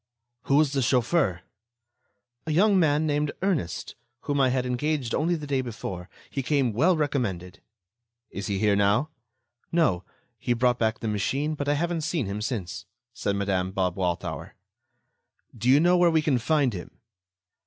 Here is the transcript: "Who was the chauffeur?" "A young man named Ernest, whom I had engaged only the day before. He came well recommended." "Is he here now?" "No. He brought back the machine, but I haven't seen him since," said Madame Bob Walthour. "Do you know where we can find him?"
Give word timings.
"Who 0.45 0.55
was 0.55 0.73
the 0.73 0.81
chauffeur?" 0.81 1.41
"A 2.47 2.51
young 2.51 2.79
man 2.79 3.05
named 3.05 3.31
Ernest, 3.43 3.93
whom 4.21 4.41
I 4.41 4.49
had 4.49 4.65
engaged 4.65 5.13
only 5.13 5.35
the 5.35 5.45
day 5.45 5.61
before. 5.61 6.09
He 6.31 6.41
came 6.41 6.73
well 6.73 6.97
recommended." 6.97 7.61
"Is 8.31 8.47
he 8.47 8.57
here 8.57 8.75
now?" 8.75 9.09
"No. 9.71 10.03
He 10.39 10.53
brought 10.53 10.79
back 10.79 11.01
the 11.01 11.07
machine, 11.07 11.53
but 11.53 11.69
I 11.69 11.75
haven't 11.75 12.01
seen 12.01 12.25
him 12.25 12.41
since," 12.41 12.87
said 13.13 13.35
Madame 13.35 13.73
Bob 13.73 13.95
Walthour. 13.95 14.55
"Do 15.55 15.69
you 15.69 15.79
know 15.79 15.97
where 15.97 16.09
we 16.09 16.23
can 16.23 16.39
find 16.39 16.73
him?" 16.73 16.97